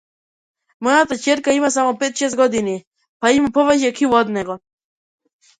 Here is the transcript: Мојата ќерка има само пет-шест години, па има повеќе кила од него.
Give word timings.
Мојата 0.87 1.17
ќерка 1.25 1.53
има 1.57 1.69
само 1.75 1.93
пет-шест 1.99 2.39
години, 2.41 2.73
па 3.27 3.33
има 3.39 3.53
повеќе 3.59 3.93
кила 4.01 4.21
од 4.23 4.37
него. 4.39 4.57